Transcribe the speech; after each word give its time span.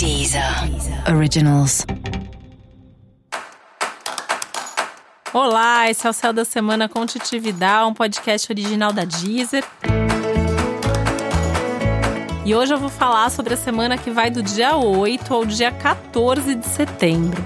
Deezer 0.00 0.42
Originals. 1.14 1.84
Olá, 5.30 5.90
esse 5.90 6.06
é 6.06 6.08
o 6.08 6.12
Céu 6.14 6.32
da 6.32 6.42
Semana 6.42 6.88
com 6.88 7.04
Titividade, 7.04 7.86
um 7.86 7.92
podcast 7.92 8.50
original 8.50 8.94
da 8.94 9.04
Deezer. 9.04 9.62
E 12.46 12.54
hoje 12.54 12.72
eu 12.72 12.78
vou 12.78 12.88
falar 12.88 13.28
sobre 13.28 13.52
a 13.52 13.58
semana 13.58 13.98
que 13.98 14.10
vai 14.10 14.30
do 14.30 14.42
dia 14.42 14.74
8 14.74 15.34
ao 15.34 15.44
dia 15.44 15.70
14 15.70 16.54
de 16.54 16.66
setembro. 16.66 17.44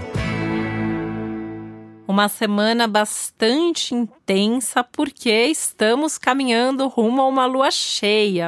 Uma 2.07 2.29
semana 2.29 2.86
bastante 2.86 3.96
intensa 3.96 4.84
porque 4.84 5.46
estamos 5.46 6.18
caminhando 6.18 6.86
rumo 6.86 7.21
a 7.21 7.27
uma 7.27 7.46
lua 7.46 7.73
cheia. 7.73 8.46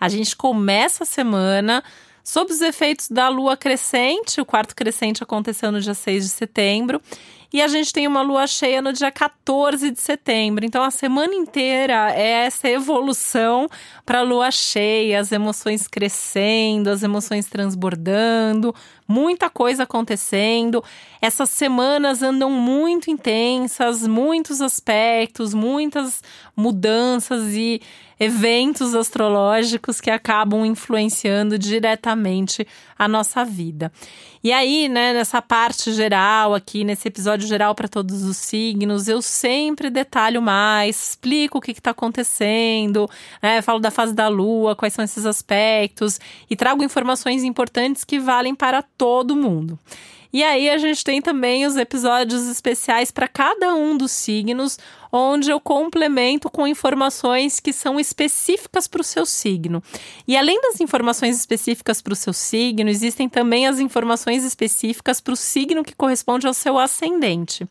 A 0.00 0.08
gente 0.08 0.34
começa 0.34 1.02
a 1.02 1.06
semana 1.06 1.84
sob 2.22 2.52
os 2.52 2.60
efeitos 2.60 3.08
da 3.08 3.28
lua 3.28 3.56
crescente, 3.56 4.40
o 4.40 4.44
quarto 4.44 4.74
crescente 4.74 5.22
aconteceu 5.22 5.72
no 5.72 5.80
dia 5.80 5.94
6 5.94 6.24
de 6.24 6.30
setembro, 6.30 7.00
e 7.52 7.60
a 7.60 7.68
gente 7.68 7.92
tem 7.92 8.06
uma 8.06 8.22
lua 8.22 8.46
cheia 8.46 8.80
no 8.80 8.92
dia 8.92 9.10
14 9.10 9.90
de 9.90 10.00
setembro. 10.00 10.64
Então 10.64 10.82
a 10.82 10.90
semana 10.90 11.34
inteira 11.34 12.10
é 12.12 12.46
essa 12.46 12.68
evolução 12.68 13.68
para 14.06 14.20
a 14.20 14.22
lua 14.22 14.50
cheia, 14.50 15.20
as 15.20 15.30
emoções 15.32 15.86
crescendo, 15.86 16.88
as 16.88 17.02
emoções 17.02 17.46
transbordando, 17.46 18.74
muita 19.12 19.50
coisa 19.50 19.82
acontecendo. 19.82 20.82
Essas 21.20 21.50
semanas 21.50 22.22
andam 22.22 22.50
muito 22.50 23.10
intensas, 23.10 24.06
muitos 24.06 24.62
aspectos, 24.62 25.52
muitas 25.52 26.22
mudanças 26.56 27.54
e 27.54 27.82
eventos 28.18 28.94
astrológicos 28.94 30.00
que 30.00 30.10
acabam 30.10 30.64
influenciando 30.64 31.58
diretamente 31.58 32.66
a 32.96 33.08
nossa 33.08 33.44
vida. 33.44 33.92
E 34.44 34.52
aí, 34.52 34.88
né, 34.88 35.12
nessa 35.12 35.40
parte 35.40 35.92
geral 35.92 36.52
aqui, 36.52 36.82
nesse 36.82 37.06
episódio 37.06 37.46
geral 37.46 37.74
para 37.76 37.88
todos 37.88 38.24
os 38.24 38.36
signos, 38.36 39.06
eu 39.06 39.22
sempre 39.22 39.88
detalho 39.88 40.42
mais, 40.42 41.10
explico 41.10 41.58
o 41.58 41.60
que 41.60 41.70
está 41.70 41.92
acontecendo, 41.92 43.08
né, 43.40 43.62
falo 43.62 43.78
da 43.78 43.90
fase 43.90 44.12
da 44.12 44.26
lua, 44.26 44.74
quais 44.74 44.94
são 44.94 45.04
esses 45.04 45.26
aspectos 45.26 46.18
e 46.50 46.56
trago 46.56 46.82
informações 46.82 47.44
importantes 47.44 48.02
que 48.02 48.18
valem 48.18 48.54
para 48.54 48.82
todo 49.02 49.34
mundo. 49.34 49.76
E 50.32 50.44
aí 50.44 50.70
a 50.70 50.78
gente 50.78 51.02
tem 51.02 51.20
também 51.20 51.66
os 51.66 51.76
episódios 51.76 52.46
especiais 52.46 53.10
para 53.10 53.26
cada 53.26 53.74
um 53.74 53.98
dos 53.98 54.12
signos, 54.12 54.78
onde 55.12 55.50
eu 55.50 55.60
complemento 55.60 56.48
com 56.48 56.66
informações 56.66 57.60
que 57.60 57.70
são 57.70 58.00
específicas 58.00 58.86
para 58.86 59.02
o 59.02 59.04
seu 59.04 59.26
signo. 59.26 59.82
E 60.26 60.36
além 60.36 60.58
das 60.62 60.80
informações 60.80 61.36
específicas 61.36 62.00
para 62.00 62.14
o 62.14 62.16
seu 62.16 62.32
signo, 62.32 62.88
existem 62.88 63.28
também 63.28 63.66
as 63.66 63.78
informações 63.78 64.42
específicas 64.42 65.20
para 65.20 65.34
o 65.34 65.36
signo 65.36 65.84
que 65.84 65.94
corresponde 65.94 66.46
ao 66.46 66.54
seu 66.54 66.78
ascendente. 66.78 67.66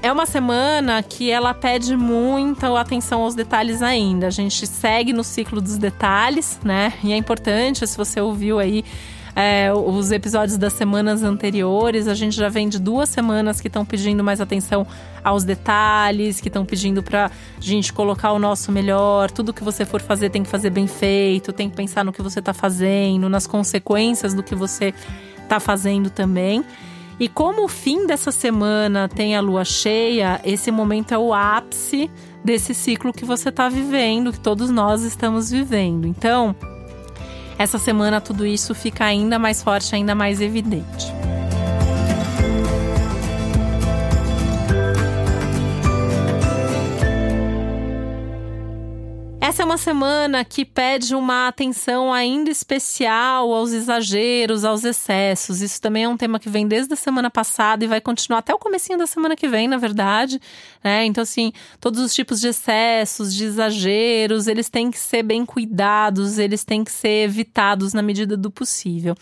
É 0.05 0.11
uma 0.11 0.27
semana 0.27 1.01
que 1.01 1.31
ela 1.31 1.51
pede 1.51 1.97
muita 1.97 2.79
atenção 2.79 3.23
aos 3.23 3.33
detalhes 3.33 3.81
ainda. 3.81 4.27
A 4.27 4.29
gente 4.29 4.67
segue 4.67 5.11
no 5.11 5.23
ciclo 5.23 5.59
dos 5.59 5.79
detalhes, 5.79 6.59
né? 6.63 6.93
E 7.03 7.11
é 7.11 7.17
importante, 7.17 7.87
se 7.87 7.97
você 7.97 8.21
ouviu 8.21 8.59
aí 8.59 8.85
é, 9.35 9.73
os 9.73 10.11
episódios 10.11 10.59
das 10.59 10.73
semanas 10.73 11.23
anteriores, 11.23 12.07
a 12.07 12.13
gente 12.13 12.35
já 12.35 12.49
vem 12.49 12.69
de 12.69 12.77
duas 12.77 13.09
semanas 13.09 13.59
que 13.59 13.67
estão 13.67 13.83
pedindo 13.83 14.23
mais 14.23 14.39
atenção 14.39 14.85
aos 15.23 15.43
detalhes, 15.43 16.39
que 16.39 16.49
estão 16.49 16.63
pedindo 16.63 17.01
pra 17.01 17.31
gente 17.59 17.91
colocar 17.91 18.31
o 18.31 18.37
nosso 18.37 18.71
melhor. 18.71 19.31
Tudo 19.31 19.51
que 19.51 19.63
você 19.63 19.85
for 19.85 20.03
fazer 20.03 20.29
tem 20.29 20.43
que 20.43 20.49
fazer 20.49 20.69
bem 20.69 20.85
feito, 20.85 21.51
tem 21.51 21.67
que 21.67 21.75
pensar 21.75 22.05
no 22.05 22.13
que 22.13 22.21
você 22.21 22.37
está 22.37 22.53
fazendo, 22.53 23.27
nas 23.27 23.47
consequências 23.47 24.35
do 24.35 24.43
que 24.43 24.53
você 24.53 24.93
está 25.41 25.59
fazendo 25.59 26.11
também. 26.11 26.63
E 27.19 27.29
como 27.29 27.63
o 27.63 27.67
fim 27.67 28.05
dessa 28.05 28.31
semana 28.31 29.07
tem 29.07 29.35
a 29.35 29.41
lua 29.41 29.63
cheia, 29.63 30.41
esse 30.43 30.69
momento 30.69 31.13
é 31.13 31.17
o 31.17 31.33
ápice 31.33 32.11
desse 32.43 32.73
ciclo 32.73 33.13
que 33.13 33.23
você 33.23 33.49
está 33.49 33.69
vivendo, 33.69 34.33
que 34.33 34.39
todos 34.39 34.69
nós 34.69 35.03
estamos 35.03 35.49
vivendo. 35.49 36.07
Então, 36.07 36.55
essa 37.57 37.79
semana 37.79 38.19
tudo 38.19 38.45
isso 38.45 38.75
fica 38.75 39.05
ainda 39.05 39.39
mais 39.39 39.63
forte, 39.63 39.95
ainda 39.95 40.13
mais 40.13 40.41
evidente. 40.41 41.07
Essa 49.45 49.61
é 49.61 49.65
uma 49.65 49.77
semana 49.77 50.43
que 50.43 50.65
pede 50.65 51.13
uma 51.13 51.47
atenção 51.47 52.11
ainda 52.11 52.49
especial 52.49 53.53
aos 53.53 53.73
exageros, 53.73 54.65
aos 54.65 54.83
excessos. 54.83 55.61
Isso 55.61 55.79
também 55.79 56.05
é 56.05 56.09
um 56.09 56.17
tema 56.17 56.39
que 56.39 56.49
vem 56.49 56.67
desde 56.67 56.91
a 56.95 56.97
semana 56.97 57.29
passada 57.29 57.85
e 57.85 57.87
vai 57.87 58.01
continuar 58.01 58.39
até 58.39 58.55
o 58.55 58.57
comecinho 58.57 58.97
da 58.97 59.05
semana 59.05 59.35
que 59.35 59.47
vem, 59.47 59.67
na 59.67 59.77
verdade. 59.77 60.41
Né? 60.83 61.05
Então, 61.05 61.21
assim, 61.21 61.53
todos 61.79 61.99
os 61.99 62.11
tipos 62.11 62.41
de 62.41 62.47
excessos, 62.47 63.35
de 63.35 63.43
exageros, 63.43 64.47
eles 64.47 64.67
têm 64.67 64.89
que 64.89 64.97
ser 64.97 65.21
bem 65.21 65.45
cuidados, 65.45 66.39
eles 66.39 66.63
têm 66.63 66.83
que 66.83 66.91
ser 66.91 67.25
evitados 67.25 67.93
na 67.93 68.01
medida 68.01 68.35
do 68.35 68.49
possível. 68.49 69.15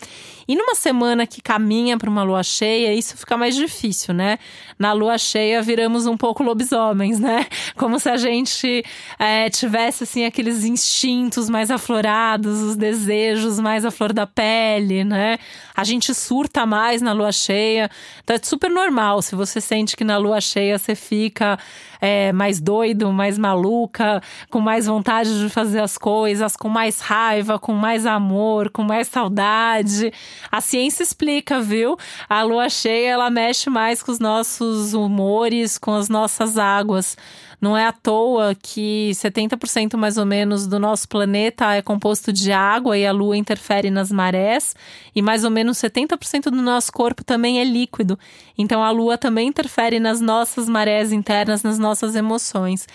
E 0.48 0.56
numa 0.56 0.74
semana 0.74 1.26
que 1.26 1.42
caminha 1.42 1.98
para 1.98 2.08
uma 2.08 2.22
lua 2.22 2.42
cheia, 2.42 2.94
isso 2.94 3.14
fica 3.18 3.36
mais 3.36 3.54
difícil, 3.54 4.14
né? 4.14 4.38
Na 4.78 4.94
lua 4.94 5.18
cheia 5.18 5.60
viramos 5.60 6.06
um 6.06 6.16
pouco 6.16 6.42
lobisomens, 6.42 7.20
né? 7.20 7.46
Como 7.76 8.00
se 8.00 8.08
a 8.08 8.16
gente 8.16 8.82
é, 9.18 9.50
tivesse 9.50 10.04
assim 10.14 10.24
aqueles 10.24 10.64
instintos 10.64 11.50
mais 11.50 11.70
aflorados, 11.72 12.62
os 12.62 12.76
desejos 12.76 13.58
mais 13.58 13.84
à 13.84 13.90
flor 13.90 14.12
da 14.12 14.26
pele, 14.26 15.02
né? 15.02 15.38
A 15.76 15.82
gente 15.82 16.14
surta 16.14 16.64
mais 16.64 17.02
na 17.02 17.12
lua 17.12 17.32
cheia. 17.32 17.90
Então 18.22 18.36
é 18.36 18.40
super 18.40 18.70
normal 18.70 19.20
se 19.22 19.34
você 19.34 19.60
sente 19.60 19.96
que 19.96 20.04
na 20.04 20.16
lua 20.16 20.40
cheia 20.40 20.78
você 20.78 20.94
fica 20.94 21.58
é, 22.04 22.34
mais 22.34 22.60
doido, 22.60 23.10
mais 23.10 23.38
maluca, 23.38 24.20
com 24.50 24.60
mais 24.60 24.84
vontade 24.84 25.38
de 25.38 25.48
fazer 25.48 25.80
as 25.80 25.96
coisas, 25.96 26.54
com 26.54 26.68
mais 26.68 27.00
raiva, 27.00 27.58
com 27.58 27.72
mais 27.72 28.04
amor, 28.04 28.68
com 28.68 28.82
mais 28.82 29.08
saudade. 29.08 30.12
A 30.52 30.60
ciência 30.60 31.02
explica, 31.02 31.62
viu? 31.62 31.96
A 32.28 32.42
lua 32.42 32.68
cheia 32.68 33.12
ela 33.12 33.30
mexe 33.30 33.70
mais 33.70 34.02
com 34.02 34.12
os 34.12 34.18
nossos 34.18 34.92
humores, 34.92 35.78
com 35.78 35.94
as 35.94 36.10
nossas 36.10 36.58
águas. 36.58 37.16
Não 37.58 37.74
é 37.74 37.86
à 37.86 37.92
toa 37.92 38.54
que 38.54 39.10
70% 39.14 39.96
mais 39.96 40.18
ou 40.18 40.26
menos 40.26 40.66
do 40.66 40.78
nosso 40.78 41.08
planeta 41.08 41.72
é 41.72 41.80
composto 41.80 42.30
de 42.30 42.52
água 42.52 42.98
e 42.98 43.06
a 43.06 43.12
lua 43.12 43.38
interfere 43.38 43.90
nas 43.90 44.12
marés, 44.12 44.76
e 45.16 45.22
mais 45.22 45.44
ou 45.44 45.50
menos 45.50 45.78
70% 45.78 46.50
do 46.50 46.60
nosso 46.60 46.92
corpo 46.92 47.24
também 47.24 47.60
é 47.60 47.64
líquido. 47.64 48.18
Então 48.58 48.84
a 48.84 48.90
lua 48.90 49.16
também 49.16 49.48
interfere 49.48 49.98
nas 49.98 50.20
nossas 50.20 50.68
marés 50.68 51.10
internas, 51.10 51.62
nas 51.62 51.78
nossas 51.78 51.93
emoções. 52.14 52.86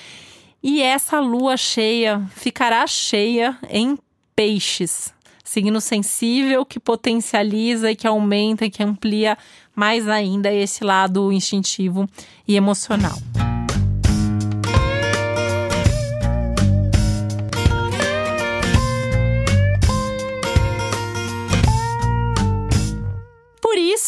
E 0.62 0.82
essa 0.82 1.20
lua 1.20 1.56
cheia 1.56 2.22
ficará 2.36 2.86
cheia 2.86 3.58
em 3.70 3.98
peixes, 4.36 5.14
signo 5.44 5.80
sensível 5.80 6.66
que 6.66 6.80
potencializa 6.80 7.92
e 7.92 7.96
que 7.96 8.08
aumenta 8.08 8.66
e 8.66 8.70
que 8.70 8.84
amplia 8.84 9.38
mais 9.74 10.08
ainda 10.08 10.54
esse 10.54 10.84
lado 10.84 11.32
instintivo 11.32 12.08
e 12.48 12.56
emocional. 12.56 13.18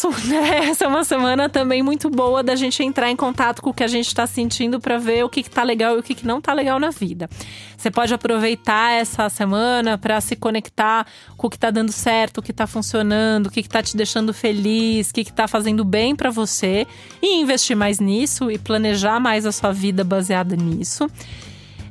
Isso, 0.02 0.10
né? 0.28 0.68
Essa 0.68 0.84
é 0.84 0.88
uma 0.88 1.04
semana 1.04 1.48
também 1.48 1.82
muito 1.82 2.10
boa 2.10 2.42
da 2.42 2.56
gente 2.56 2.82
entrar 2.82 3.10
em 3.10 3.16
contato 3.16 3.62
com 3.62 3.70
o 3.70 3.74
que 3.74 3.84
a 3.84 3.88
gente 3.88 4.06
está 4.06 4.26
sentindo 4.26 4.80
para 4.80 4.98
ver 4.98 5.24
o 5.24 5.28
que, 5.28 5.42
que 5.42 5.50
tá 5.50 5.62
legal 5.62 5.96
e 5.96 6.00
o 6.00 6.02
que, 6.02 6.14
que 6.14 6.26
não 6.26 6.40
tá 6.40 6.52
legal 6.52 6.78
na 6.80 6.90
vida. 6.90 7.28
Você 7.76 7.90
pode 7.90 8.12
aproveitar 8.12 8.92
essa 8.92 9.28
semana 9.28 9.96
para 9.96 10.20
se 10.20 10.34
conectar 10.34 11.06
com 11.36 11.46
o 11.46 11.50
que 11.50 11.58
tá 11.58 11.70
dando 11.70 11.92
certo, 11.92 12.38
o 12.38 12.42
que 12.42 12.52
tá 12.52 12.66
funcionando, 12.66 13.46
o 13.46 13.50
que, 13.50 13.62
que 13.62 13.68
tá 13.68 13.82
te 13.82 13.96
deixando 13.96 14.32
feliz, 14.32 15.10
o 15.10 15.14
que, 15.14 15.24
que 15.24 15.32
tá 15.32 15.46
fazendo 15.46 15.84
bem 15.84 16.14
para 16.16 16.30
você 16.30 16.86
e 17.20 17.40
investir 17.40 17.76
mais 17.76 17.98
nisso 17.98 18.50
e 18.50 18.58
planejar 18.58 19.20
mais 19.20 19.46
a 19.46 19.52
sua 19.52 19.72
vida 19.72 20.02
baseada 20.04 20.56
nisso. 20.56 21.08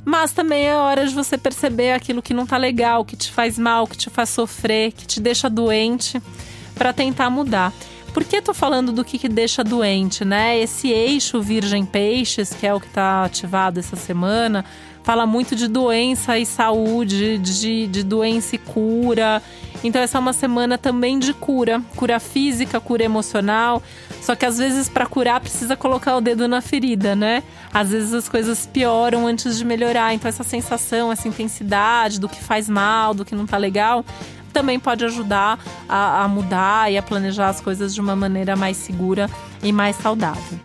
Mas 0.03 0.31
também 0.31 0.65
é 0.65 0.75
hora 0.75 1.05
de 1.05 1.13
você 1.13 1.37
perceber 1.37 1.91
aquilo 1.91 2.23
que 2.23 2.33
não 2.33 2.47
tá 2.47 2.57
legal, 2.57 3.05
que 3.05 3.15
te 3.15 3.31
faz 3.31 3.59
mal, 3.59 3.85
que 3.85 3.95
te 3.95 4.09
faz 4.09 4.29
sofrer, 4.29 4.91
que 4.93 5.05
te 5.05 5.19
deixa 5.19 5.47
doente, 5.47 6.19
para 6.73 6.91
tentar 6.91 7.29
mudar. 7.29 7.71
Por 8.13 8.25
que 8.25 8.41
tô 8.41 8.53
falando 8.53 8.91
do 8.91 9.05
que, 9.05 9.17
que 9.17 9.29
deixa 9.29 9.63
doente, 9.63 10.25
né? 10.25 10.59
Esse 10.59 10.89
eixo 10.89 11.41
Virgem 11.41 11.85
Peixes, 11.85 12.53
que 12.53 12.67
é 12.67 12.73
o 12.73 12.79
que 12.79 12.87
está 12.87 13.23
ativado 13.23 13.79
essa 13.79 13.95
semana, 13.95 14.65
fala 15.01 15.25
muito 15.25 15.55
de 15.55 15.67
doença 15.67 16.37
e 16.37 16.45
saúde, 16.45 17.37
de, 17.37 17.87
de 17.87 18.03
doença 18.03 18.55
e 18.55 18.59
cura. 18.59 19.41
Então, 19.81 20.01
essa 20.01 20.17
é 20.17 20.19
uma 20.19 20.33
semana 20.33 20.77
também 20.77 21.17
de 21.19 21.33
cura, 21.33 21.81
cura 21.95 22.19
física, 22.19 22.81
cura 22.81 23.03
emocional. 23.03 23.81
Só 24.21 24.35
que 24.35 24.45
às 24.45 24.57
vezes, 24.57 24.89
para 24.89 25.05
curar, 25.05 25.39
precisa 25.39 25.75
colocar 25.75 26.15
o 26.17 26.21
dedo 26.21 26.47
na 26.47 26.61
ferida, 26.61 27.15
né? 27.15 27.41
Às 27.73 27.91
vezes 27.91 28.13
as 28.13 28.29
coisas 28.29 28.67
pioram 28.67 29.25
antes 29.25 29.57
de 29.57 29.65
melhorar. 29.65 30.13
Então, 30.13 30.27
essa 30.27 30.43
sensação, 30.43 31.11
essa 31.11 31.27
intensidade 31.27 32.19
do 32.19 32.27
que 32.27 32.43
faz 32.43 32.67
mal, 32.67 33.13
do 33.13 33.23
que 33.23 33.33
não 33.33 33.47
tá 33.47 33.57
legal, 33.57 34.05
também 34.51 34.79
pode 34.79 35.05
ajudar 35.05 35.59
a, 35.87 36.23
a 36.23 36.27
mudar 36.27 36.91
e 36.91 36.97
a 36.97 37.03
planejar 37.03 37.49
as 37.49 37.61
coisas 37.61 37.93
de 37.93 38.01
uma 38.01 38.15
maneira 38.15 38.55
mais 38.55 38.77
segura 38.77 39.29
e 39.63 39.71
mais 39.71 39.95
saudável. 39.95 40.59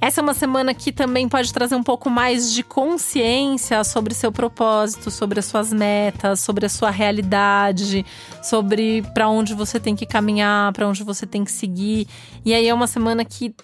Essa 0.00 0.22
é 0.22 0.22
uma 0.22 0.32
semana 0.32 0.72
que 0.72 0.90
também 0.90 1.28
pode 1.28 1.52
trazer 1.52 1.74
um 1.74 1.82
pouco 1.82 2.08
mais 2.08 2.50
de 2.50 2.62
consciência 2.62 3.84
sobre 3.84 4.14
seu 4.14 4.32
propósito, 4.32 5.10
sobre 5.10 5.40
as 5.40 5.44
suas 5.44 5.74
metas, 5.74 6.40
sobre 6.40 6.64
a 6.64 6.70
sua 6.70 6.90
realidade, 6.90 8.06
sobre 8.42 9.02
para 9.12 9.28
onde 9.28 9.52
você 9.52 9.78
tem 9.78 9.94
que 9.94 10.06
caminhar, 10.06 10.72
para 10.72 10.88
onde 10.88 11.04
você 11.04 11.26
tem 11.26 11.44
que 11.44 11.52
seguir. 11.52 12.08
E 12.46 12.54
aí 12.54 12.66
é 12.66 12.72
uma 12.72 12.86
semana 12.86 13.26
que 13.26 13.54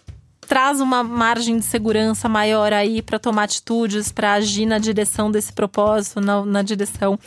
traz 0.47 0.79
uma 0.79 1.03
margem 1.03 1.59
de 1.59 1.65
segurança 1.65 2.29
maior 2.29 2.71
aí 2.71 3.01
para 3.01 3.19
tomar 3.19 3.45
atitudes, 3.45 4.13
para 4.13 4.35
agir 4.35 4.67
na 4.67 4.79
direção 4.79 5.31
desse 5.31 5.53
propósito, 5.53 6.21
na, 6.21 6.45
na 6.45 6.61
direção 6.61 7.19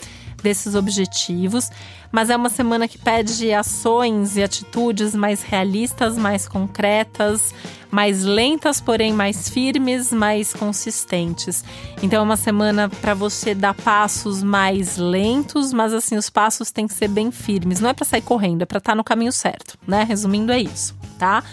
desses 0.42 0.76
objetivos, 0.76 1.70
mas 2.12 2.30
é 2.30 2.36
uma 2.36 2.50
semana 2.50 2.88
que 2.88 2.98
pede 2.98 3.54
ações 3.54 4.36
e 4.36 4.44
atitudes 4.44 5.14
mais 5.14 5.42
realistas, 5.44 6.18
mais 6.18 6.48
concretas, 6.48 7.54
mais 7.92 8.24
lentas, 8.24 8.82
porém 8.82 9.14
mais 9.14 9.50
firmes, 9.50 10.12
mais 10.12 10.54
consistentes. 10.54 11.64
Então 12.02 12.20
é 12.20 12.24
uma 12.24 12.38
semana 12.38 12.90
para 12.90 13.14
você 13.14 13.54
dar 13.54 13.74
passos 13.74 14.42
mais 14.42 14.98
lentos, 14.98 15.74
mas 15.74 15.94
assim 15.94 16.18
os 16.18 16.30
passos 16.30 16.72
têm 16.72 16.88
que 16.88 16.94
ser 16.94 17.08
bem 17.08 17.32
firmes. 17.32 17.80
Não 17.80 17.90
é 17.90 17.94
para 17.94 18.06
sair 18.06 18.22
correndo, 18.22 18.62
é 18.62 18.66
para 18.66 18.80
estar 18.80 18.92
tá 18.92 18.96
no 18.96 19.04
caminho 19.04 19.32
certo, 19.32 19.78
né? 19.88 20.04
Resumindo 20.04 20.52
é 20.52 20.60
isso, 20.60 20.96
tá? 21.18 21.44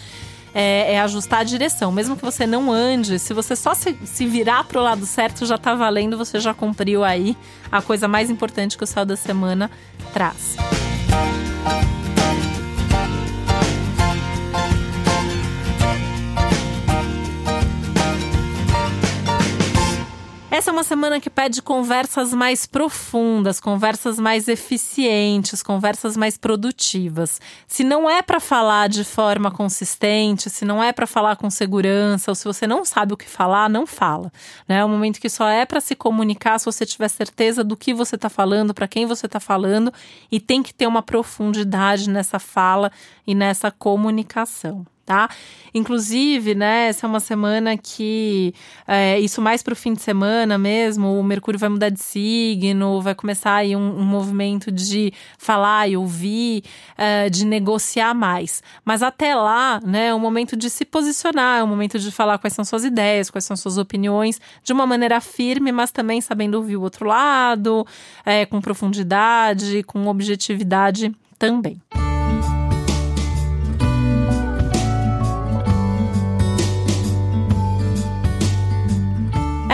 É, 0.58 0.94
é, 0.94 1.00
ajustar 1.00 1.40
a 1.40 1.44
direção. 1.44 1.92
Mesmo 1.92 2.16
que 2.16 2.24
você 2.24 2.46
não 2.46 2.72
ande, 2.72 3.18
se 3.18 3.34
você 3.34 3.54
só 3.54 3.74
se, 3.74 3.94
se 4.06 4.24
virar 4.24 4.64
pro 4.64 4.80
lado 4.80 5.04
certo, 5.04 5.44
já 5.44 5.58
tá 5.58 5.74
valendo, 5.74 6.16
você 6.16 6.40
já 6.40 6.54
cumpriu 6.54 7.04
aí 7.04 7.36
a 7.70 7.82
coisa 7.82 8.08
mais 8.08 8.30
importante 8.30 8.78
que 8.78 8.82
o 8.82 8.86
céu 8.86 9.04
da 9.04 9.16
semana 9.16 9.70
traz. 10.14 10.56
Essa 20.56 20.70
é 20.70 20.72
uma 20.72 20.84
semana 20.84 21.20
que 21.20 21.28
pede 21.28 21.60
conversas 21.60 22.32
mais 22.32 22.64
profundas, 22.64 23.60
conversas 23.60 24.18
mais 24.18 24.48
eficientes, 24.48 25.62
conversas 25.62 26.16
mais 26.16 26.38
produtivas. 26.38 27.38
Se 27.68 27.84
não 27.84 28.08
é 28.08 28.22
para 28.22 28.40
falar 28.40 28.88
de 28.88 29.04
forma 29.04 29.50
consistente, 29.50 30.48
se 30.48 30.64
não 30.64 30.82
é 30.82 30.94
para 30.94 31.06
falar 31.06 31.36
com 31.36 31.50
segurança, 31.50 32.30
ou 32.30 32.34
se 32.34 32.46
você 32.46 32.66
não 32.66 32.86
sabe 32.86 33.12
o 33.12 33.18
que 33.18 33.28
falar, 33.28 33.68
não 33.68 33.86
fala. 33.86 34.32
Né? 34.66 34.78
É 34.78 34.84
um 34.86 34.88
momento 34.88 35.20
que 35.20 35.28
só 35.28 35.46
é 35.46 35.66
para 35.66 35.78
se 35.78 35.94
comunicar 35.94 36.58
se 36.58 36.64
você 36.64 36.86
tiver 36.86 37.08
certeza 37.08 37.62
do 37.62 37.76
que 37.76 37.92
você 37.92 38.16
está 38.16 38.30
falando, 38.30 38.72
para 38.72 38.88
quem 38.88 39.04
você 39.04 39.26
está 39.26 39.38
falando, 39.38 39.92
e 40.32 40.40
tem 40.40 40.62
que 40.62 40.72
ter 40.72 40.86
uma 40.86 41.02
profundidade 41.02 42.08
nessa 42.08 42.38
fala 42.38 42.90
e 43.26 43.34
nessa 43.34 43.70
comunicação 43.70 44.86
tá? 45.06 45.30
Inclusive, 45.72 46.54
né, 46.54 46.88
essa 46.88 47.06
é 47.06 47.08
uma 47.08 47.20
semana 47.20 47.76
que, 47.76 48.52
é, 48.88 49.20
isso 49.20 49.40
mais 49.40 49.62
para 49.62 49.72
o 49.72 49.76
fim 49.76 49.92
de 49.92 50.02
semana 50.02 50.58
mesmo, 50.58 51.18
o 51.18 51.22
Mercúrio 51.22 51.60
vai 51.60 51.68
mudar 51.68 51.90
de 51.90 52.00
signo, 52.00 53.00
vai 53.00 53.14
começar 53.14 53.54
aí 53.54 53.76
um, 53.76 53.98
um 54.00 54.04
movimento 54.04 54.72
de 54.72 55.12
falar 55.38 55.88
e 55.88 55.96
ouvir, 55.96 56.64
é, 56.98 57.30
de 57.30 57.44
negociar 57.44 58.14
mais. 58.14 58.62
Mas 58.84 59.02
até 59.02 59.34
lá, 59.34 59.80
né, 59.84 60.08
é 60.08 60.14
um 60.14 60.18
momento 60.18 60.56
de 60.56 60.68
se 60.68 60.84
posicionar, 60.84 61.60
é 61.60 61.62
um 61.62 61.68
momento 61.68 61.98
de 61.98 62.10
falar 62.10 62.38
quais 62.38 62.54
são 62.54 62.64
suas 62.64 62.84
ideias, 62.84 63.30
quais 63.30 63.44
são 63.44 63.56
suas 63.56 63.78
opiniões, 63.78 64.40
de 64.64 64.72
uma 64.72 64.86
maneira 64.86 65.20
firme, 65.20 65.70
mas 65.70 65.92
também 65.92 66.20
sabendo 66.20 66.56
ouvir 66.56 66.76
o 66.76 66.82
outro 66.82 67.06
lado, 67.06 67.86
é, 68.24 68.44
com 68.46 68.60
profundidade, 68.60 69.82
com 69.84 70.06
objetividade 70.08 71.14
também. 71.38 71.80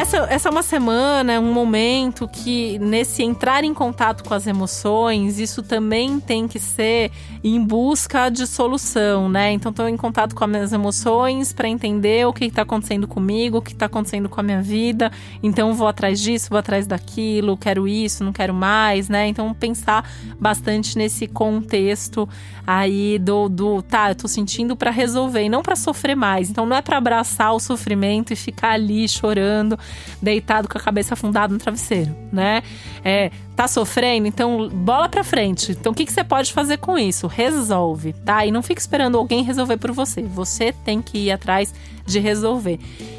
Essa, 0.02 0.16
essa 0.28 0.49
é 0.49 0.50
uma 0.50 0.64
semana, 0.64 1.38
um 1.38 1.52
momento 1.52 2.26
que, 2.26 2.76
nesse 2.80 3.23
entrar 3.23 3.62
em 3.62 3.73
contato 3.73 4.25
com 4.25 4.35
as 4.35 4.49
emoções, 4.49 5.38
isso 5.38 5.62
também 5.62 6.18
tem 6.18 6.49
que 6.49 6.59
ser 6.59 7.12
em 7.44 7.64
busca 7.64 8.28
de 8.28 8.44
solução, 8.44 9.28
né? 9.28 9.52
Então, 9.52 9.71
estou 9.71 9.88
em 9.88 9.97
contato 9.97 10.35
com 10.35 10.42
as 10.42 10.50
minhas 10.50 10.73
emoções 10.73 11.52
para 11.52 11.68
entender 11.68 12.26
o 12.26 12.32
que 12.32 12.47
está 12.47 12.62
acontecendo 12.62 13.06
comigo, 13.06 13.59
o 13.59 13.62
que 13.62 13.75
está 13.75 13.87
acontecendo 13.87 14.28
com 14.28 14.40
a 14.40 14.42
minha 14.42 14.61
vida. 14.61 15.09
Então, 15.40 15.73
vou 15.73 15.87
atrás 15.87 16.18
disso, 16.18 16.50
vou 16.50 16.59
atrás 16.59 16.85
daquilo, 16.85 17.56
quero 17.56 17.87
isso, 17.87 18.25
não 18.25 18.32
quero 18.32 18.52
mais, 18.52 19.09
né? 19.09 19.28
Então, 19.28 19.54
pensar 19.54 20.11
bastante 20.40 20.99
nesse 20.99 21.28
contexto 21.28 22.28
aí 22.66 23.21
do, 23.21 23.49
do 23.49 23.82
tá, 23.82 24.11
eu 24.11 24.14
tô 24.16 24.26
sentindo 24.26 24.75
para 24.75 24.90
resolver 24.90 25.44
e 25.44 25.49
não 25.49 25.62
para 25.62 25.76
sofrer 25.76 26.16
mais. 26.16 26.50
Então, 26.50 26.66
não 26.66 26.76
é 26.76 26.82
para 26.82 26.97
abraçar 26.97 27.54
o 27.54 27.61
sofrimento 27.61 28.32
e 28.32 28.37
ficar 28.37 28.73
ali 28.73 29.09
chorando 29.09 29.78
deitado 30.20 30.68
com 30.68 30.78
a 30.78 30.80
cabeça 30.80 31.14
afundada 31.14 31.52
no 31.52 31.58
travesseiro, 31.58 32.14
né? 32.32 32.62
É, 33.04 33.30
tá 33.56 33.68
sofrendo, 33.68 34.26
então 34.26 34.68
bola 34.68 35.08
pra 35.08 35.25
frente. 35.25 35.72
Então 35.72 35.92
o 35.92 35.94
que, 35.94 36.06
que 36.06 36.12
você 36.12 36.25
pode 36.25 36.52
fazer 36.52 36.78
com 36.78 36.99
isso? 36.99 37.26
Resolve, 37.26 38.12
tá? 38.25 38.44
E 38.46 38.50
não 38.50 38.62
fique 38.62 38.80
esperando 38.80 39.18
alguém 39.18 39.42
resolver 39.42 39.76
por 39.76 39.92
você. 39.92 40.22
Você 40.22 40.72
tem 40.84 41.02
que 41.02 41.18
ir 41.18 41.32
atrás 41.32 41.72
de 42.06 42.18
resolver. 42.18 42.78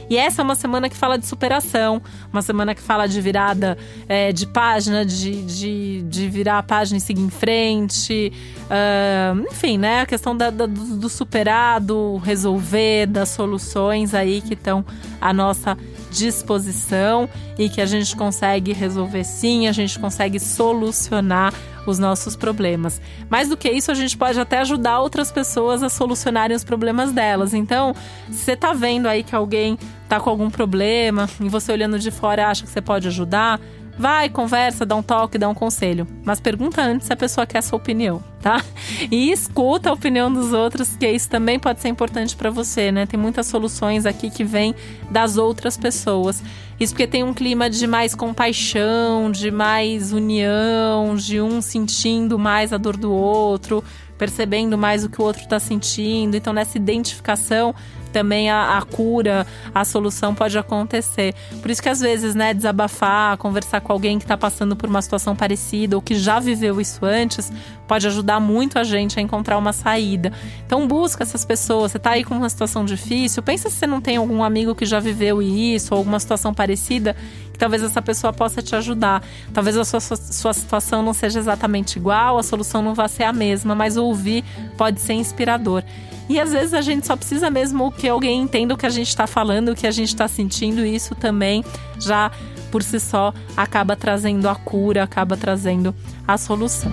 E 0.09 0.17
essa 0.17 0.41
é 0.41 0.43
uma 0.43 0.55
semana 0.55 0.89
que 0.89 0.97
fala 0.97 1.17
de 1.17 1.25
superação, 1.25 2.01
uma 2.31 2.41
semana 2.41 2.75
que 2.75 2.81
fala 2.81 3.07
de 3.07 3.19
virada 3.21 3.77
é, 4.07 4.31
de 4.31 4.45
página, 4.45 5.05
de, 5.05 5.43
de, 5.43 6.01
de, 6.03 6.29
virar 6.29 6.59
a 6.59 6.63
página 6.63 6.97
e 6.97 7.01
seguir 7.01 7.21
em 7.21 7.29
frente. 7.29 8.31
Uh, 8.65 9.45
enfim, 9.51 9.77
né? 9.77 10.01
A 10.01 10.05
questão 10.05 10.35
da, 10.35 10.49
da, 10.49 10.65
do 10.65 11.09
superado, 11.09 12.17
resolver, 12.17 13.07
das 13.07 13.29
soluções 13.29 14.13
aí 14.13 14.41
que 14.41 14.53
estão 14.53 14.85
à 15.21 15.33
nossa 15.33 15.77
disposição 16.13 17.27
e 17.57 17.67
que 17.67 17.81
a 17.81 17.85
gente 17.85 18.15
consegue 18.15 18.71
resolver 18.71 19.23
sim, 19.23 19.67
a 19.67 19.71
gente 19.71 19.97
consegue 19.99 20.39
solucionar 20.39 21.53
os 21.85 21.99
nossos 21.99 22.35
problemas. 22.35 23.01
Mais 23.29 23.49
do 23.49 23.57
que 23.57 23.69
isso, 23.69 23.91
a 23.91 23.93
gente 23.93 24.15
pode 24.15 24.39
até 24.39 24.59
ajudar 24.59 24.99
outras 24.99 25.31
pessoas 25.31 25.83
a 25.83 25.89
solucionarem 25.89 26.55
os 26.55 26.63
problemas 26.63 27.11
delas. 27.11 27.53
Então, 27.53 27.93
se 28.29 28.37
você 28.37 28.55
tá 28.55 28.71
vendo 28.73 29.07
aí 29.07 29.23
que 29.23 29.35
alguém 29.35 29.77
tá 30.07 30.19
com 30.19 30.29
algum 30.29 30.49
problema 30.49 31.29
e 31.41 31.49
você 31.49 31.71
olhando 31.71 31.99
de 31.99 32.11
fora 32.11 32.47
acha 32.47 32.63
que 32.63 32.69
você 32.69 32.81
pode 32.81 33.07
ajudar, 33.07 33.59
Vai, 33.97 34.27
conversa, 34.27 34.85
dá 34.85 34.95
um 34.95 35.03
toque, 35.03 35.37
dá 35.37 35.47
um 35.47 35.53
conselho. 35.53 36.07
Mas 36.25 36.39
pergunta 36.39 36.81
antes 36.81 37.05
se 37.05 37.13
a 37.13 37.15
pessoa 37.15 37.45
quer 37.45 37.59
a 37.59 37.61
sua 37.61 37.77
opinião, 37.77 38.23
tá? 38.43 38.61
E 39.09 39.31
escuta 39.31 39.89
a 39.89 39.93
opinião 39.93 40.31
dos 40.31 40.51
outros, 40.51 40.97
que 40.97 41.09
isso 41.09 41.29
também 41.29 41.57
pode 41.57 41.79
ser 41.79 41.87
importante 41.87 42.35
para 42.35 42.49
você, 42.49 42.91
né? 42.91 43.05
Tem 43.05 43.17
muitas 43.17 43.47
soluções 43.47 44.05
aqui 44.05 44.29
que 44.29 44.43
vêm 44.43 44.75
das 45.09 45.37
outras 45.37 45.77
pessoas. 45.77 46.43
Isso 46.77 46.93
porque 46.93 47.07
tem 47.07 47.23
um 47.23 47.33
clima 47.33 47.69
de 47.69 47.87
mais 47.87 48.13
compaixão, 48.13 49.31
de 49.31 49.49
mais 49.49 50.11
união, 50.11 51.15
de 51.15 51.39
um 51.39 51.61
sentindo 51.61 52.37
mais 52.37 52.73
a 52.73 52.77
dor 52.77 52.97
do 52.97 53.13
outro, 53.13 53.81
percebendo 54.17 54.77
mais 54.77 55.05
o 55.05 55.09
que 55.09 55.21
o 55.21 55.23
outro 55.23 55.43
está 55.43 55.59
sentindo. 55.59 56.35
Então, 56.35 56.51
nessa 56.51 56.77
identificação, 56.77 57.73
também 58.13 58.49
a, 58.49 58.77
a, 58.77 58.81
cura, 58.83 59.45
a 59.73 59.83
solução 59.83 60.33
pode 60.33 60.57
acontecer. 60.57 61.33
Por 61.61 61.71
isso 61.71 61.81
que 61.81 61.89
às 61.89 61.99
vezes, 61.99 62.35
né, 62.35 62.53
desabafar, 62.53 63.37
conversar 63.37 63.81
com 63.81 63.91
alguém 63.91 64.19
que 64.19 64.23
está 64.23 64.37
passando 64.37 64.75
por 64.75 64.87
uma 64.87 65.01
situação 65.01 65.35
parecida 65.35 65.95
ou 65.95 66.01
que 66.01 66.15
já 66.15 66.39
viveu 66.39 66.79
isso 66.79 67.03
antes, 67.03 67.51
pode 67.87 68.07
ajudar 68.07 68.39
muito 68.39 68.77
a 68.79 68.83
gente 68.83 69.19
a 69.19 69.21
encontrar 69.21 69.57
uma 69.57 69.73
saída. 69.73 70.31
Então 70.65 70.87
busca 70.87 71.23
essas 71.23 71.43
pessoas. 71.43 71.91
Você 71.91 71.97
está 71.97 72.11
aí 72.11 72.23
com 72.23 72.35
uma 72.35 72.49
situação 72.49 72.85
difícil, 72.85 73.41
pensa 73.41 73.69
se 73.69 73.77
você 73.77 73.87
não 73.87 73.99
tem 73.99 74.17
algum 74.17 74.43
amigo 74.43 74.75
que 74.75 74.85
já 74.85 74.99
viveu 74.99 75.41
isso 75.41 75.93
ou 75.93 75.97
alguma 75.97 76.19
situação 76.19 76.53
parecida 76.53 77.15
que 77.51 77.59
talvez 77.59 77.83
essa 77.83 78.01
pessoa 78.01 78.33
possa 78.33 78.61
te 78.61 78.75
ajudar. 78.75 79.23
Talvez 79.53 79.77
a 79.77 79.85
sua, 79.85 79.99
sua 79.99 80.53
situação 80.53 81.01
não 81.01 81.13
seja 81.13 81.39
exatamente 81.39 81.97
igual, 81.97 82.37
a 82.37 82.43
solução 82.43 82.81
não 82.81 82.93
vá 82.93 83.07
ser 83.07 83.23
a 83.23 83.33
mesma, 83.33 83.75
mas 83.75 83.97
ouvir 83.97 84.43
pode 84.77 84.99
ser 84.99 85.13
inspirador. 85.13 85.83
E 86.29 86.39
às 86.39 86.51
vezes 86.51 86.73
a 86.73 86.81
gente 86.81 87.05
só 87.05 87.15
precisa 87.15 87.49
mesmo 87.49 87.91
que 87.91 88.07
alguém 88.07 88.41
entenda 88.41 88.73
o 88.73 88.77
que 88.77 88.85
a 88.85 88.89
gente 88.89 89.09
está 89.09 89.27
falando, 89.27 89.69
o 89.69 89.75
que 89.75 89.87
a 89.87 89.91
gente 89.91 90.09
está 90.09 90.27
sentindo, 90.27 90.85
e 90.85 90.95
isso 90.95 91.15
também 91.15 91.63
já 91.99 92.31
por 92.71 92.81
si 92.81 92.99
só 92.99 93.33
acaba 93.55 93.95
trazendo 93.95 94.49
a 94.49 94.55
cura, 94.55 95.03
acaba 95.03 95.37
trazendo 95.37 95.93
a 96.27 96.37
solução. 96.37 96.91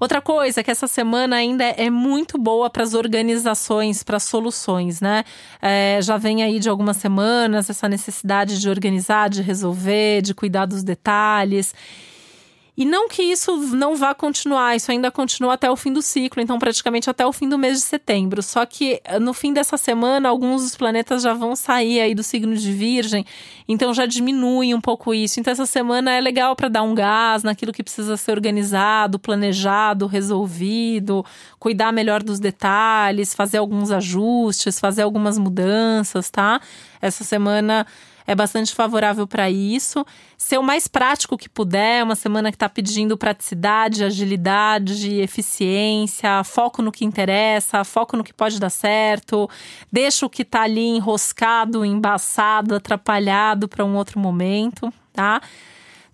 Outra 0.00 0.22
coisa 0.22 0.62
que 0.62 0.70
essa 0.70 0.86
semana 0.86 1.36
ainda 1.36 1.62
é 1.62 1.90
muito 1.90 2.38
boa 2.38 2.70
para 2.70 2.82
as 2.82 2.94
organizações, 2.94 4.02
para 4.02 4.18
soluções, 4.18 4.98
né? 4.98 5.24
É, 5.60 5.98
já 6.00 6.16
vem 6.16 6.42
aí 6.42 6.58
de 6.58 6.70
algumas 6.70 6.96
semanas 6.96 7.68
essa 7.68 7.86
necessidade 7.86 8.58
de 8.58 8.70
organizar, 8.70 9.28
de 9.28 9.42
resolver, 9.42 10.22
de 10.22 10.32
cuidar 10.32 10.64
dos 10.64 10.82
detalhes. 10.82 11.74
E 12.80 12.84
não 12.86 13.10
que 13.10 13.22
isso 13.22 13.54
não 13.76 13.94
vá 13.94 14.14
continuar, 14.14 14.74
isso 14.74 14.90
ainda 14.90 15.10
continua 15.10 15.52
até 15.52 15.70
o 15.70 15.76
fim 15.76 15.92
do 15.92 16.00
ciclo, 16.00 16.40
então 16.40 16.58
praticamente 16.58 17.10
até 17.10 17.26
o 17.26 17.30
fim 17.30 17.46
do 17.46 17.58
mês 17.58 17.76
de 17.76 17.84
setembro. 17.84 18.42
Só 18.42 18.64
que 18.64 19.02
eh, 19.04 19.18
no 19.18 19.34
fim 19.34 19.52
dessa 19.52 19.76
semana, 19.76 20.30
alguns 20.30 20.62
dos 20.62 20.76
planetas 20.76 21.22
já 21.22 21.34
vão 21.34 21.54
sair 21.54 22.00
aí 22.00 22.14
do 22.14 22.22
signo 22.22 22.56
de 22.56 22.72
Virgem, 22.72 23.26
então 23.68 23.92
já 23.92 24.06
diminui 24.06 24.72
um 24.72 24.80
pouco 24.80 25.12
isso. 25.12 25.38
Então 25.38 25.52
essa 25.52 25.66
semana 25.66 26.10
é 26.10 26.22
legal 26.22 26.56
para 26.56 26.68
dar 26.70 26.82
um 26.82 26.94
gás 26.94 27.42
naquilo 27.42 27.70
que 27.70 27.82
precisa 27.82 28.16
ser 28.16 28.32
organizado, 28.32 29.18
planejado, 29.18 30.06
resolvido, 30.06 31.22
cuidar 31.58 31.92
melhor 31.92 32.22
dos 32.22 32.40
detalhes, 32.40 33.34
fazer 33.34 33.58
alguns 33.58 33.90
ajustes, 33.90 34.80
fazer 34.80 35.02
algumas 35.02 35.36
mudanças, 35.36 36.30
tá? 36.30 36.58
Essa 36.98 37.24
semana 37.24 37.86
é 38.30 38.34
bastante 38.36 38.72
favorável 38.72 39.26
para 39.26 39.50
isso. 39.50 40.06
Ser 40.38 40.56
o 40.56 40.62
mais 40.62 40.86
prático 40.86 41.36
que 41.36 41.48
puder, 41.48 42.04
uma 42.04 42.14
semana 42.14 42.52
que 42.52 42.54
está 42.54 42.68
pedindo 42.68 43.18
praticidade, 43.18 44.04
agilidade, 44.04 45.20
eficiência, 45.20 46.44
foco 46.44 46.80
no 46.80 46.92
que 46.92 47.04
interessa, 47.04 47.82
foco 47.82 48.16
no 48.16 48.22
que 48.22 48.32
pode 48.32 48.60
dar 48.60 48.70
certo, 48.70 49.50
deixa 49.90 50.24
o 50.24 50.30
que 50.30 50.42
está 50.42 50.62
ali 50.62 50.86
enroscado, 50.96 51.84
embaçado, 51.84 52.76
atrapalhado 52.76 53.66
para 53.66 53.84
um 53.84 53.96
outro 53.96 54.20
momento, 54.20 54.92
tá? 55.12 55.42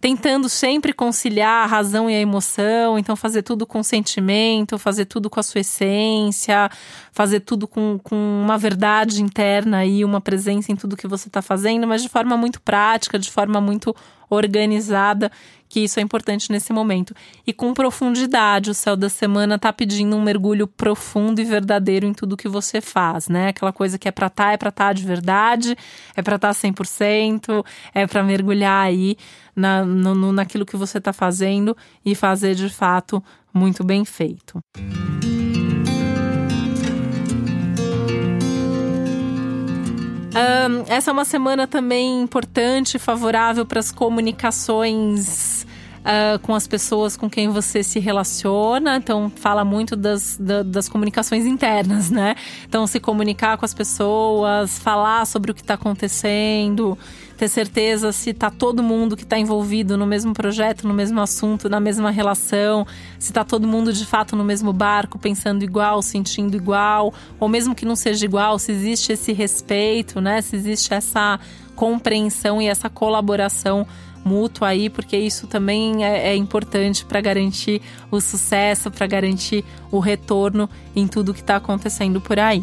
Tentando 0.00 0.48
sempre 0.48 0.92
conciliar 0.92 1.64
a 1.64 1.66
razão 1.66 2.08
e 2.10 2.14
a 2.14 2.20
emoção, 2.20 2.98
então 2.98 3.16
fazer 3.16 3.42
tudo 3.42 3.66
com 3.66 3.82
sentimento, 3.82 4.78
fazer 4.78 5.06
tudo 5.06 5.30
com 5.30 5.40
a 5.40 5.42
sua 5.42 5.60
essência, 5.60 6.70
fazer 7.12 7.40
tudo 7.40 7.66
com, 7.66 7.98
com 8.02 8.16
uma 8.16 8.58
verdade 8.58 9.22
interna 9.22 9.84
e 9.84 10.04
uma 10.04 10.20
presença 10.20 10.70
em 10.70 10.76
tudo 10.76 10.96
que 10.96 11.08
você 11.08 11.28
está 11.28 11.40
fazendo, 11.40 11.86
mas 11.86 12.02
de 12.02 12.08
forma 12.08 12.36
muito 12.36 12.60
prática, 12.60 13.18
de 13.18 13.30
forma 13.30 13.60
muito 13.60 13.94
organizada, 14.28 15.30
que 15.68 15.80
isso 15.80 15.98
é 15.98 16.02
importante 16.02 16.50
nesse 16.50 16.72
momento. 16.72 17.14
E 17.46 17.52
com 17.52 17.74
profundidade, 17.74 18.70
o 18.70 18.74
céu 18.74 18.96
da 18.96 19.08
semana 19.08 19.58
tá 19.58 19.72
pedindo 19.72 20.16
um 20.16 20.22
mergulho 20.22 20.66
profundo 20.66 21.40
e 21.40 21.44
verdadeiro 21.44 22.06
em 22.06 22.12
tudo 22.12 22.36
que 22.36 22.48
você 22.48 22.80
faz, 22.80 23.28
né? 23.28 23.48
Aquela 23.48 23.72
coisa 23.72 23.98
que 23.98 24.08
é 24.08 24.12
para 24.12 24.28
estar, 24.28 24.44
tá, 24.44 24.52
é 24.52 24.56
para 24.56 24.68
estar 24.68 24.86
tá 24.86 24.92
de 24.92 25.04
verdade, 25.04 25.76
é 26.14 26.22
para 26.22 26.36
estar 26.36 26.54
tá 26.54 26.54
100%, 26.54 27.64
é 27.94 28.06
para 28.06 28.22
mergulhar 28.22 28.86
aí 28.86 29.16
na, 29.54 29.84
no, 29.84 30.32
naquilo 30.32 30.66
que 30.66 30.76
você 30.76 30.98
está 30.98 31.12
fazendo 31.12 31.76
e 32.04 32.14
fazer 32.14 32.54
de 32.54 32.68
fato 32.68 33.22
muito 33.52 33.82
bem 33.82 34.04
feito. 34.04 34.60
Um, 40.36 40.84
essa 40.88 41.10
é 41.10 41.12
uma 41.12 41.24
semana 41.24 41.66
também 41.66 42.20
importante, 42.22 42.98
favorável 42.98 43.64
para 43.64 43.80
as 43.80 43.90
comunicações 43.90 45.66
uh, 46.06 46.38
com 46.38 46.54
as 46.54 46.66
pessoas 46.66 47.16
com 47.16 47.28
quem 47.28 47.48
você 47.48 47.82
se 47.82 47.98
relaciona. 47.98 48.96
Então, 48.96 49.30
fala 49.34 49.64
muito 49.64 49.96
das, 49.96 50.38
da, 50.38 50.62
das 50.62 50.88
comunicações 50.88 51.44
internas, 51.44 52.08
né? 52.10 52.36
Então, 52.68 52.86
se 52.86 53.00
comunicar 53.00 53.58
com 53.58 53.64
as 53.64 53.74
pessoas, 53.74 54.78
falar 54.78 55.26
sobre 55.26 55.50
o 55.50 55.54
que 55.54 55.62
está 55.62 55.74
acontecendo 55.74 56.96
ter 57.36 57.48
certeza 57.48 58.12
se 58.12 58.32
tá 58.32 58.50
todo 58.50 58.82
mundo 58.82 59.16
que 59.16 59.22
está 59.22 59.38
envolvido 59.38 59.96
no 59.96 60.06
mesmo 60.06 60.32
projeto, 60.32 60.88
no 60.88 60.94
mesmo 60.94 61.20
assunto, 61.20 61.68
na 61.68 61.78
mesma 61.78 62.10
relação, 62.10 62.86
se 63.18 63.32
tá 63.32 63.44
todo 63.44 63.68
mundo 63.68 63.92
de 63.92 64.06
fato 64.06 64.34
no 64.34 64.42
mesmo 64.42 64.72
barco, 64.72 65.18
pensando 65.18 65.62
igual, 65.62 66.00
sentindo 66.00 66.56
igual, 66.56 67.12
ou 67.38 67.48
mesmo 67.48 67.74
que 67.74 67.84
não 67.84 67.94
seja 67.94 68.24
igual, 68.24 68.58
se 68.58 68.72
existe 68.72 69.12
esse 69.12 69.32
respeito, 69.32 70.20
né? 70.20 70.40
Se 70.40 70.56
existe 70.56 70.94
essa 70.94 71.38
compreensão 71.74 72.60
e 72.60 72.66
essa 72.66 72.88
colaboração 72.88 73.86
mútua 74.26 74.68
aí, 74.68 74.90
porque 74.90 75.16
isso 75.16 75.46
também 75.46 76.04
é, 76.04 76.30
é 76.30 76.36
importante 76.36 77.04
para 77.04 77.20
garantir 77.20 77.80
o 78.10 78.20
sucesso, 78.20 78.90
para 78.90 79.06
garantir 79.06 79.64
o 79.90 80.00
retorno 80.00 80.68
em 80.94 81.06
tudo 81.06 81.32
que 81.32 81.40
está 81.40 81.56
acontecendo 81.56 82.20
por 82.20 82.38
aí. 82.38 82.62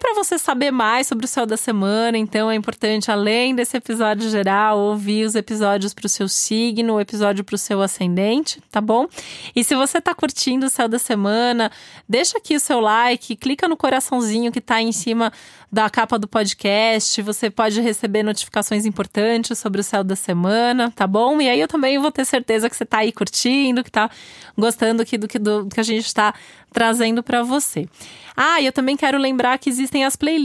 para 0.00 0.24
você 0.24 0.38
saber 0.50 0.72
mais 0.72 1.06
sobre 1.06 1.26
o 1.26 1.28
céu 1.28 1.46
da 1.46 1.56
semana, 1.56 2.18
então 2.18 2.50
é 2.50 2.56
importante, 2.56 3.08
além 3.08 3.54
desse 3.54 3.76
episódio 3.76 4.28
geral, 4.28 4.80
ouvir 4.80 5.24
os 5.24 5.36
episódios 5.36 5.94
para 5.94 6.06
o 6.06 6.08
seu 6.08 6.28
signo, 6.28 6.94
o 6.94 7.00
episódio 7.00 7.44
para 7.44 7.54
o 7.54 7.58
seu 7.58 7.80
ascendente, 7.80 8.60
tá 8.68 8.80
bom? 8.80 9.06
E 9.54 9.62
se 9.62 9.76
você 9.76 9.98
está 9.98 10.12
curtindo 10.12 10.66
o 10.66 10.68
céu 10.68 10.88
da 10.88 10.98
semana, 10.98 11.70
deixa 12.08 12.36
aqui 12.36 12.56
o 12.56 12.60
seu 12.60 12.80
like, 12.80 13.36
clica 13.36 13.68
no 13.68 13.76
coraçãozinho 13.76 14.50
que 14.50 14.58
está 14.58 14.82
em 14.82 14.90
cima 14.90 15.32
da 15.72 15.88
capa 15.88 16.18
do 16.18 16.26
podcast. 16.26 17.22
Você 17.22 17.48
pode 17.48 17.80
receber 17.80 18.24
notificações 18.24 18.84
importantes 18.84 19.56
sobre 19.56 19.80
o 19.80 19.84
céu 19.84 20.02
da 20.02 20.16
semana, 20.16 20.90
tá 20.90 21.06
bom? 21.06 21.40
E 21.40 21.48
aí 21.48 21.60
eu 21.60 21.68
também 21.68 21.98
vou 21.98 22.10
ter 22.10 22.24
certeza 22.24 22.68
que 22.68 22.76
você 22.76 22.82
está 22.82 22.98
aí 22.98 23.12
curtindo, 23.12 23.84
que 23.84 23.88
está 23.88 24.10
gostando 24.58 25.00
aqui 25.02 25.16
do 25.16 25.28
que, 25.28 25.38
do, 25.38 25.64
do 25.64 25.74
que 25.74 25.80
a 25.80 25.84
gente 25.84 26.06
está 26.06 26.34
trazendo 26.72 27.22
para 27.22 27.42
você. 27.42 27.88
Ah, 28.36 28.60
e 28.60 28.66
eu 28.66 28.72
também 28.72 28.96
quero 28.96 29.18
lembrar 29.18 29.58
que 29.58 29.68
existem 29.68 30.04
as 30.04 30.16
playlists, 30.16 30.39